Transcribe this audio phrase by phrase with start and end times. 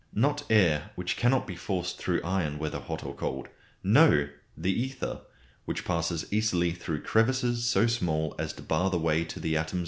[0.15, 3.49] Not air, which cannot be forced through iron whether hot or cold.
[3.83, 4.29] No!
[4.57, 5.21] the ether:
[5.65, 9.73] which passes easily through crevices so small as to bar the way to the atoms
[9.73, 9.79] of air.